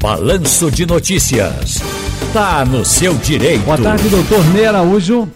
[0.00, 1.76] Balanço de Notícias.
[2.32, 3.62] Tá no seu direito.
[3.64, 5.28] Boa tarde, doutor Ney Araújo.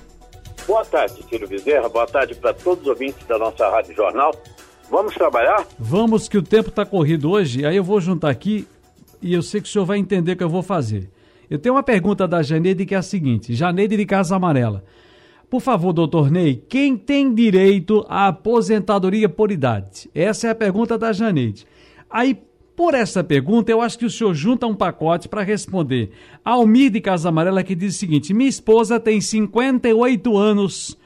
[0.66, 1.86] Boa tarde, Ciro Bezerra.
[1.90, 4.34] Boa tarde para todos os ouvintes da nossa Rádio Jornal.
[4.90, 5.66] Vamos trabalhar?
[5.78, 7.66] Vamos, que o tempo está corrido hoje.
[7.66, 8.66] Aí eu vou juntar aqui
[9.20, 11.10] e eu sei que o senhor vai entender o que eu vou fazer.
[11.50, 14.82] Eu tenho uma pergunta da Janeide que é a seguinte: Janeide de Casa Amarela.
[15.50, 20.10] Por favor, doutor Ney, quem tem direito à aposentadoria por idade?
[20.14, 21.66] Essa é a pergunta da Janeide.
[22.08, 22.38] Aí,
[22.76, 26.10] por essa pergunta, eu acho que o senhor junta um pacote para responder.
[26.44, 30.98] Almir de Casa Amarela que diz o seguinte: minha esposa tem 58 anos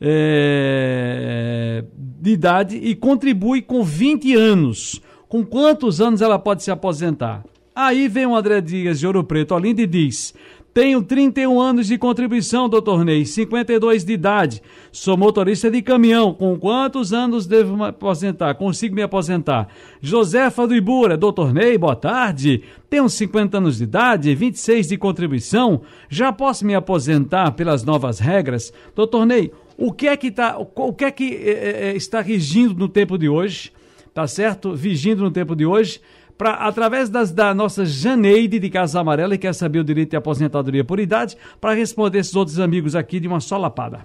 [0.00, 1.84] é,
[2.20, 5.00] de idade e contribui com 20 anos.
[5.28, 7.44] Com quantos anos ela pode se aposentar?
[7.74, 10.34] Aí vem o André Dias de Ouro Preto, Olinda, e diz:
[10.74, 14.60] tenho 31 anos de contribuição, doutor Ney, 52 de idade.
[14.90, 16.34] Sou motorista de caminhão.
[16.34, 18.56] Com quantos anos devo me aposentar?
[18.56, 19.68] Consigo me aposentar?
[20.00, 22.64] Josefa do Ibura, doutor Ney, boa tarde.
[22.90, 25.82] Tenho 50 anos de idade, 26 de contribuição.
[26.08, 28.72] Já posso me aposentar pelas novas regras?
[28.96, 32.88] Doutor Ney, o que é que, tá, o que, é que é, está rigindo no
[32.88, 33.72] tempo de hoje?
[34.12, 34.74] Tá certo?
[34.74, 36.00] Vigindo no tempo de hoje
[36.36, 40.16] para através das, da nossa Janeide de Casa Amarela, e quer saber o direito de
[40.16, 44.00] aposentadoria por idade, para responder esses outros amigos aqui de uma só lapada.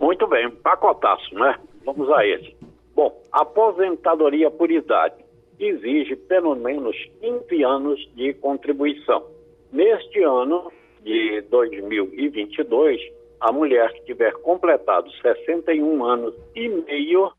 [0.00, 1.56] Muito bem, pacotaço, né?
[1.84, 2.56] Vamos a ele.
[2.94, 5.24] Bom, aposentadoria por idade
[5.58, 9.24] exige pelo menos 15 anos de contribuição.
[9.72, 10.70] Neste ano
[11.02, 13.00] de 2022,
[13.40, 17.32] a mulher que tiver completado 61 anos e meio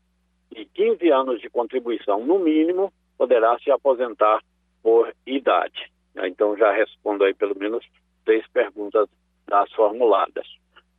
[0.54, 4.42] e 15 anos de contribuição no mínimo, poderá se aposentar
[4.82, 5.90] por idade.
[6.16, 7.84] Então já respondo aí pelo menos
[8.24, 9.08] três perguntas
[9.46, 10.46] das formuladas.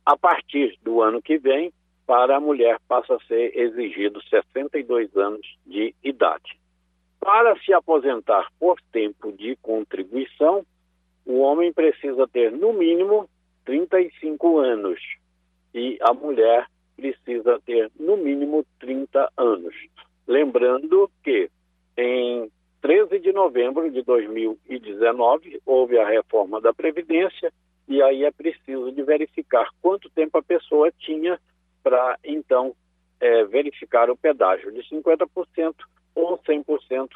[0.04, 1.72] A partir do ano que vem,
[2.06, 6.58] para a mulher passa a ser exigido 62 anos de idade.
[7.20, 10.64] Para se aposentar por tempo de contribuição,
[11.26, 13.28] o homem precisa ter no mínimo
[13.66, 14.98] 35 anos
[15.74, 19.74] e a mulher precisa ter no mínimo 30 anos.
[20.26, 21.50] Lembrando que
[21.98, 22.48] em
[22.80, 27.52] 13 de novembro de 2019, houve a reforma da Previdência
[27.88, 31.40] e aí é preciso de verificar quanto tempo a pessoa tinha
[31.82, 32.72] para, então,
[33.18, 35.74] é, verificar o pedágio de 50%
[36.14, 37.08] ou 100%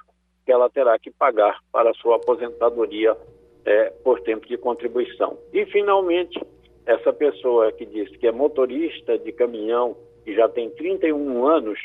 [0.44, 3.16] que ela terá que pagar para a sua aposentadoria
[3.64, 5.38] é, por tempo de contribuição.
[5.53, 6.41] E, finalmente,
[6.84, 11.78] essa pessoa que diz que é motorista de caminhão e já tem 31 anos,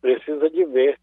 [0.00, 1.00] precisa de ver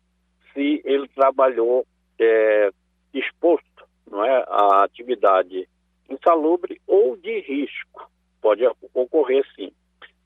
[0.53, 1.85] se ele trabalhou
[2.19, 2.69] é,
[3.13, 5.67] exposto não é, à atividade
[6.09, 8.09] insalubre ou de risco.
[8.41, 8.63] Pode
[8.93, 9.71] ocorrer sim.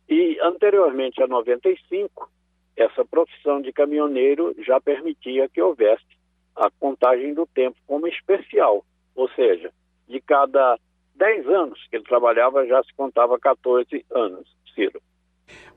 [0.09, 2.29] E anteriormente a 95,
[2.75, 6.05] essa profissão de caminhoneiro já permitia que houvesse
[6.55, 8.83] a contagem do tempo como especial,
[9.15, 9.71] ou seja,
[10.07, 10.77] de cada
[11.15, 15.01] 10 anos que ele trabalhava já se contava 14 anos, Ciro.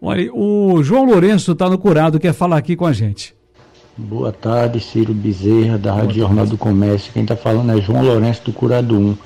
[0.00, 3.37] Olha, o João Lourenço está no curado, quer falar aqui com a gente.
[4.00, 7.12] Boa tarde, Ciro Bezerra, da Rádio Jornal do Comércio.
[7.12, 9.16] Quem está falando é João Lourenço do Curado 1.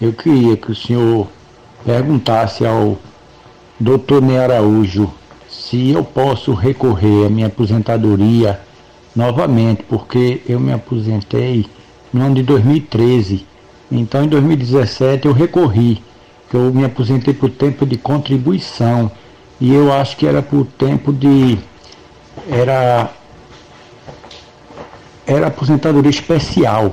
[0.00, 1.28] Eu queria que o senhor
[1.86, 2.98] perguntasse ao
[3.78, 5.08] doutor Ney Araújo
[5.48, 8.60] se eu posso recorrer à minha aposentadoria
[9.14, 11.66] novamente, porque eu me aposentei
[12.12, 13.46] no ano de 2013.
[13.88, 16.02] Então, em 2017, eu recorri,
[16.50, 19.12] que eu me aposentei por tempo de contribuição.
[19.60, 21.56] E eu acho que era por tempo de.
[22.50, 23.12] Era
[25.28, 26.92] era aposentadoria especial.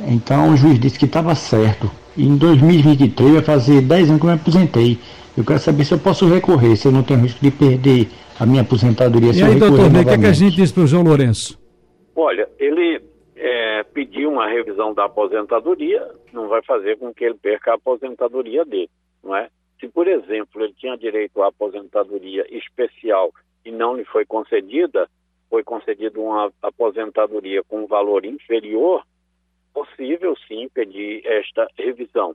[0.00, 1.90] Então o juiz disse que estava certo.
[2.16, 4.98] E em 2023 vai fazer 10 anos que eu me aposentei.
[5.36, 8.08] Eu quero saber se eu posso recorrer, se eu não tenho risco de perder
[8.40, 9.32] a minha aposentadoria.
[9.32, 11.56] E aí, doutor, o que, é que a gente diz para o João Lourenço?
[12.16, 13.00] Olha, ele
[13.36, 18.64] é, pediu uma revisão da aposentadoria, não vai fazer com que ele perca a aposentadoria
[18.64, 18.90] dele,
[19.22, 19.48] não é?
[19.78, 23.30] Se, por exemplo, ele tinha direito à aposentadoria especial
[23.64, 25.08] e não lhe foi concedida,
[25.48, 29.02] foi concedida uma aposentadoria com valor inferior,
[29.72, 32.34] possível sim pedir esta revisão.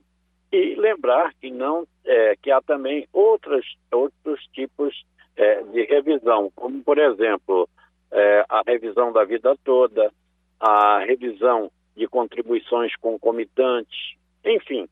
[0.52, 5.04] E lembrar que não é, que há também outras, outros tipos
[5.36, 7.68] é, de revisão, como por exemplo
[8.10, 10.12] é, a revisão da vida toda,
[10.60, 14.14] a revisão de contribuições concomitantes,
[14.44, 14.88] enfim,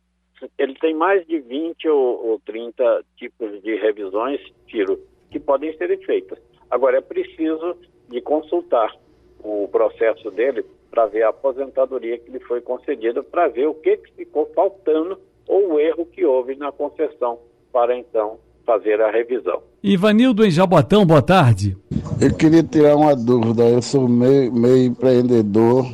[0.58, 4.98] ele tem mais de 20 ou, ou 30 tipos de revisões, tiro,
[5.30, 6.38] que podem ser feitas.
[6.70, 7.76] Agora é preciso
[8.12, 8.94] de consultar
[9.42, 13.96] o processo dele para ver a aposentadoria que lhe foi concedida, para ver o que,
[13.96, 15.18] que ficou faltando
[15.48, 17.38] ou o erro que houve na concessão,
[17.72, 19.62] para então fazer a revisão.
[19.82, 21.76] Ivanildo em Jabotão, boa tarde.
[22.20, 25.84] Eu queria tirar uma dúvida, eu sou meio, meio empreendedor,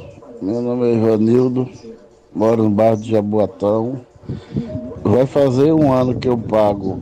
[0.42, 1.68] meu nome é Ivanildo,
[2.34, 4.00] moro no bairro de Jaboatão.
[5.02, 7.00] Vai fazer um ano que eu pago.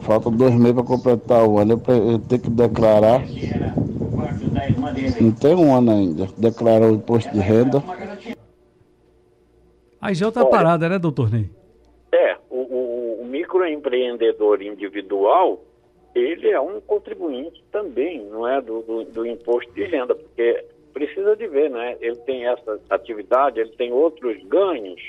[0.00, 1.80] Falta dois meses para completar o ano.
[1.86, 3.22] Eu, eu tenho que declarar.
[5.20, 6.26] Não tem um ano ainda.
[6.38, 7.82] Declarar o imposto de renda.
[10.00, 11.48] Aí já é outra parada, né, doutor Ney?
[12.12, 15.64] É, o, o, o microempreendedor individual,
[16.14, 21.34] ele é um contribuinte também, não é, do, do, do, imposto de renda, porque precisa
[21.34, 21.96] de ver, né?
[22.00, 25.00] Ele tem essa atividade, ele tem outros ganhos,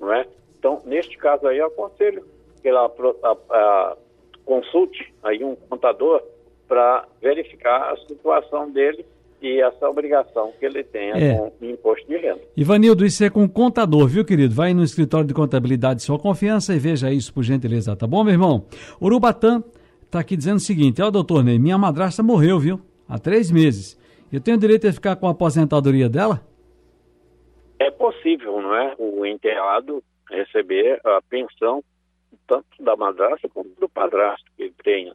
[0.00, 0.26] não é?
[0.58, 2.26] Então, neste caso aí, eu aconselho
[2.60, 2.92] que ela
[3.22, 3.96] a, a,
[4.44, 6.22] consulte aí um contador
[6.70, 9.04] para verificar a situação dele
[9.42, 11.36] e essa obrigação que ele tenha é.
[11.36, 12.40] com o imposto de renda.
[12.56, 14.54] Ivanildo, isso é com contador, viu, querido?
[14.54, 18.22] Vai no escritório de contabilidade de sua confiança e veja isso, por gentileza, tá bom,
[18.22, 18.66] meu irmão?
[19.02, 19.64] Urubatã
[20.04, 22.80] está aqui dizendo o seguinte, ó, doutor Ney, minha madrasta morreu, viu?
[23.08, 23.98] Há três meses.
[24.32, 26.40] Eu tenho direito a ficar com a aposentadoria dela?
[27.80, 28.94] É possível, não é?
[28.96, 31.82] O enterrado receber a pensão
[32.46, 35.14] tanto da madrasta como do padrasto que ele tenha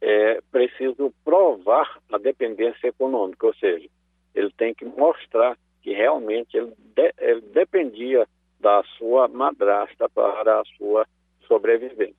[0.00, 3.88] é preciso provar a dependência econômica, ou seja,
[4.34, 8.26] ele tem que mostrar que realmente ele, de, ele dependia
[8.60, 11.06] da sua madrasta para a sua
[11.46, 12.14] sobrevivência.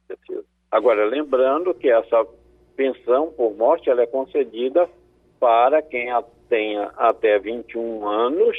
[0.71, 2.25] Agora, lembrando que essa
[2.75, 4.89] pensão por morte ela é concedida
[5.39, 6.09] para quem
[6.49, 8.57] tenha até 21 anos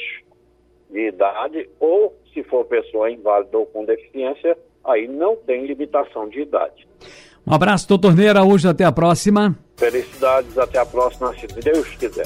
[0.89, 6.41] de idade ou, se for pessoa inválida ou com deficiência, aí não tem limitação de
[6.41, 6.87] idade.
[7.47, 8.43] Um abraço, doutor Neira.
[8.43, 9.57] Hoje até a próxima.
[9.77, 12.25] Felicidades, até a próxima, se Deus quiser.